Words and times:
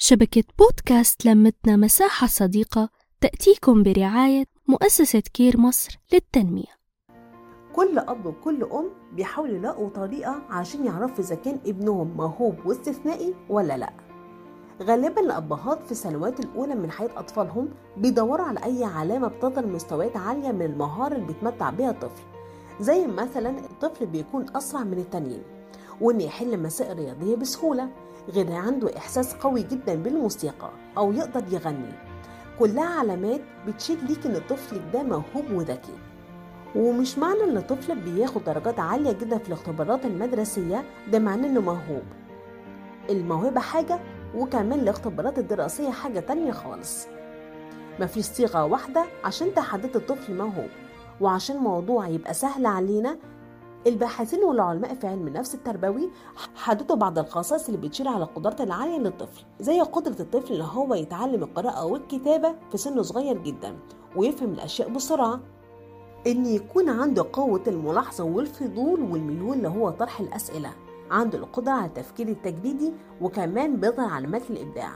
شبكة 0.00 0.44
بودكاست 0.58 1.26
لمتنا 1.26 1.76
مساحة 1.76 2.26
صديقة 2.26 2.88
تأتيكم 3.20 3.82
برعاية 3.82 4.44
مؤسسة 4.68 5.22
كير 5.34 5.60
مصر 5.60 5.98
للتنمية. 6.12 6.78
كل 7.74 7.98
أب 7.98 8.26
وكل 8.26 8.64
أم 8.64 8.90
بيحاولوا 9.12 9.56
يلاقوا 9.56 9.88
طريقة 9.88 10.42
عشان 10.50 10.86
يعرفوا 10.86 11.24
إذا 11.24 11.34
كان 11.34 11.58
ابنهم 11.66 12.16
موهوب 12.16 12.66
واستثنائي 12.66 13.34
ولا 13.48 13.76
لأ. 13.76 13.92
غالبا 14.82 15.20
الأبهات 15.20 15.82
في 15.82 15.92
السنوات 15.92 16.40
الأولى 16.40 16.74
من 16.74 16.90
حياة 16.90 17.10
أطفالهم 17.18 17.68
بيدوروا 17.96 18.46
على 18.46 18.64
أي 18.64 18.84
علامة 18.84 19.28
بتظهر 19.28 19.66
مستويات 19.66 20.16
عالية 20.16 20.52
من 20.52 20.62
المهارة 20.62 21.14
اللي 21.14 21.26
بيتمتع 21.26 21.70
بيها 21.70 21.90
الطفل 21.90 22.22
زي 22.80 23.06
مثلا 23.06 23.58
الطفل 23.58 24.06
بيكون 24.06 24.46
أسرع 24.56 24.84
من 24.84 24.98
التانيين. 24.98 25.42
وإن 26.00 26.20
يحل 26.20 26.62
مسائل 26.62 26.98
رياضية 26.98 27.36
بسهولة 27.36 27.88
غير 28.28 28.52
عنده 28.52 28.96
إحساس 28.96 29.34
قوي 29.34 29.62
جدا 29.62 29.94
بالموسيقى 29.94 30.70
أو 30.96 31.12
يقدر 31.12 31.42
يغني. 31.50 31.92
كلها 32.58 32.98
علامات 33.00 33.40
بتشير 33.66 33.96
ليك 34.08 34.26
إن 34.26 34.40
طفلك 34.50 34.82
ده 34.92 35.02
موهوب 35.02 35.50
وذكي. 35.52 35.92
ومش 36.76 37.18
معنى 37.18 37.44
إن 37.44 37.60
طفلك 37.60 37.96
بياخد 37.96 38.44
درجات 38.44 38.80
عالية 38.80 39.12
جدا 39.12 39.38
في 39.38 39.48
الاختبارات 39.48 40.04
المدرسية 40.04 40.84
ده 41.12 41.18
معناه 41.18 41.48
إنه 41.48 41.60
موهوب. 41.60 42.02
الموهبة 43.10 43.60
حاجة 43.60 44.00
وكمان 44.34 44.80
الاختبارات 44.80 45.38
الدراسية 45.38 45.90
حاجة 45.90 46.20
تانية 46.20 46.52
خالص. 46.52 47.06
مفيش 48.00 48.24
صيغة 48.24 48.64
واحدة 48.64 49.04
عشان 49.24 49.54
تحدد 49.54 49.96
الطفل 49.96 50.34
موهوب. 50.36 50.68
وعشان 51.20 51.56
الموضوع 51.56 52.08
يبقى 52.08 52.34
سهل 52.34 52.66
علينا 52.66 53.16
الباحثين 53.86 54.44
والعلماء 54.44 54.94
في 54.94 55.06
علم 55.06 55.26
النفس 55.26 55.54
التربوي 55.54 56.10
حددوا 56.56 56.96
بعض 56.96 57.18
الخصائص 57.18 57.68
اللي 57.68 57.88
بتشير 57.88 58.08
على 58.08 58.24
القدرات 58.24 58.60
العالية 58.60 58.98
للطفل 58.98 59.44
زي 59.60 59.80
قدرة 59.80 60.16
الطفل 60.20 60.54
إن 60.54 60.60
هو 60.60 60.94
يتعلم 60.94 61.42
القراءة 61.42 61.84
والكتابة 61.84 62.54
في 62.70 62.78
سن 62.78 63.02
صغير 63.02 63.38
جدا 63.38 63.76
ويفهم 64.16 64.52
الأشياء 64.52 64.88
بسرعة. 64.88 65.40
إن 66.26 66.46
يكون 66.46 66.88
عنده 66.88 67.26
قوة 67.32 67.62
الملاحظة 67.66 68.24
والفضول 68.24 69.00
والميول 69.02 69.56
اللي 69.56 69.68
هو 69.68 69.90
طرح 69.90 70.20
الأسئلة 70.20 70.70
عنده 71.10 71.38
القدرة 71.38 71.72
على 71.72 71.86
التفكير 71.86 72.28
التجريدي 72.28 72.92
وكمان 73.20 73.76
بيظهر 73.76 74.08
علامات 74.08 74.50
الإبداع. 74.50 74.90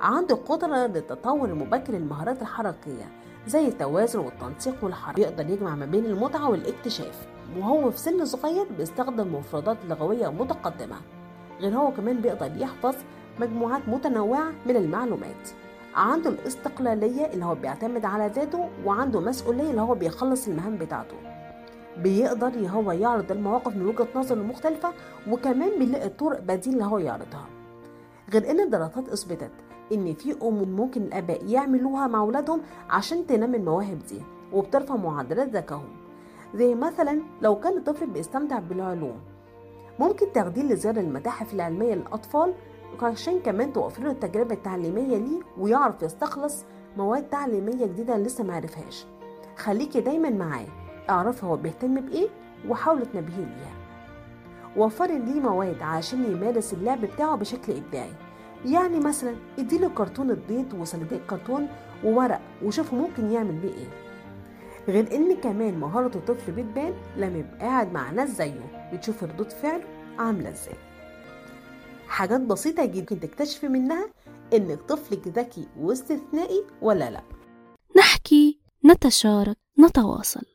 عنده 0.00 0.34
قدرة 0.34 0.86
للتطور 0.86 1.48
المبكر 1.48 1.92
للمهارات 1.92 2.42
الحركية 2.42 3.08
زي 3.46 3.68
التوازن 3.68 4.18
والتنسيق 4.18 4.84
والحركة 4.84 5.20
يقدر 5.20 5.50
يجمع 5.50 5.74
ما 5.74 5.86
بين 5.86 6.04
المتعة 6.04 6.50
والاكتشاف. 6.50 7.26
وهو 7.58 7.90
في 7.90 7.98
سن 7.98 8.24
صغير 8.24 8.66
بيستخدم 8.78 9.34
مفردات 9.34 9.76
لغوية 9.88 10.28
متقدمة. 10.28 10.96
غير 11.60 11.76
هو 11.76 11.92
كمان 11.92 12.20
بيقدر 12.20 12.50
يحفظ 12.56 12.94
مجموعات 13.40 13.88
متنوعة 13.88 14.50
من 14.66 14.76
المعلومات. 14.76 15.48
عنده 15.94 16.30
الاستقلالية 16.30 17.26
اللي 17.26 17.44
هو 17.44 17.54
بيعتمد 17.54 18.04
على 18.04 18.26
ذاته 18.26 18.68
وعنده 18.84 19.20
مسؤولية 19.20 19.70
اللي 19.70 19.80
هو 19.80 19.94
بيخلص 19.94 20.48
المهام 20.48 20.76
بتاعته. 20.76 21.16
بيقدر 21.96 22.68
هو 22.68 22.92
يعرض 22.92 23.32
المواقف 23.32 23.76
من 23.76 23.86
وجهة 23.86 24.08
نظر 24.14 24.42
مختلفة 24.42 24.92
وكمان 25.28 25.78
بيلاقي 25.78 26.08
طرق 26.08 26.40
بديل 26.40 26.72
اللي 26.72 26.84
هو 26.84 26.98
يعرضها. 26.98 27.46
غير 28.32 28.50
إن 28.50 28.60
الدراسات 28.60 29.08
أثبتت 29.08 29.50
إن 29.92 30.14
في 30.14 30.32
أمور 30.42 30.66
ممكن 30.66 31.02
الآباء 31.02 31.44
يعملوها 31.46 32.06
مع 32.06 32.18
أولادهم 32.20 32.60
عشان 32.90 33.26
تنمي 33.26 33.56
المواهب 33.56 33.98
دي 34.08 34.22
وبترفع 34.52 34.96
معدلات 34.96 35.48
ذكائهم. 35.48 35.99
زي 36.54 36.74
مثلا 36.74 37.22
لو 37.42 37.60
كان 37.60 37.76
الطفل 37.78 38.06
بيستمتع 38.06 38.58
بالعلوم. 38.58 39.20
ممكن 39.98 40.32
تاخديه 40.32 40.62
لزيارة 40.62 41.00
المتاحف 41.00 41.54
العلمية 41.54 41.94
للأطفال 41.94 42.54
عشان 43.02 43.38
كمان 43.40 43.72
توفر 43.72 44.02
له 44.02 44.10
التجربة 44.10 44.54
التعليمية 44.54 45.16
ليه 45.16 45.40
ويعرف 45.58 46.02
يستخلص 46.02 46.64
مواد 46.96 47.28
تعليمية 47.28 47.86
جديدة 47.86 48.16
لسه 48.16 48.44
معرفهاش 48.44 49.06
خليكي 49.56 50.00
دايما 50.00 50.30
معاه 50.30 50.66
اعرفي 51.10 51.46
هو 51.46 51.56
بيهتم 51.56 52.00
بإيه 52.00 52.28
وحاولي 52.68 53.04
تنبهيه 53.04 53.36
ليها. 53.44 53.74
وفري 54.76 55.18
ليه 55.18 55.40
مواد 55.40 55.82
عشان 55.82 56.24
يمارس 56.32 56.72
اللعب 56.72 57.00
بتاعه 57.00 57.36
بشكل 57.36 57.72
إبداعي. 57.72 58.12
يعني 58.64 59.00
مثلا 59.00 59.34
اديله 59.58 59.88
كرتون 59.88 60.30
البيض 60.30 60.74
وصندوق 60.80 61.20
كرتون 61.30 61.68
وورق 62.04 62.40
وشوفوا 62.64 62.98
ممكن 62.98 63.30
يعمل 63.30 63.52
بيه 63.52 63.68
إيه. 63.68 64.09
غير 64.88 65.14
إن 65.14 65.36
كمان 65.36 65.78
مهارة 65.78 66.16
الطفل 66.16 66.52
بتبان 66.52 66.94
لما 67.16 67.38
يبقى 67.38 67.58
قاعد 67.58 67.92
مع 67.92 68.10
ناس 68.10 68.30
زيه 68.30 68.90
بتشوف 68.92 69.24
ردود 69.24 69.50
فعله 69.50 69.84
عاملة 70.18 70.50
إزاي. 70.50 70.74
حاجات 72.08 72.40
بسيطة 72.40 72.84
جدا 72.84 73.00
ممكن 73.00 73.20
تكتشفي 73.20 73.68
منها 73.68 74.10
إن 74.54 74.76
طفلك 74.88 75.28
ذكي 75.28 75.68
واستثنائي 75.76 76.64
ولا 76.82 77.10
لأ. 77.10 77.22
نحكي 77.96 78.60
نتشارك 78.84 79.56
نتواصل. 79.78 80.46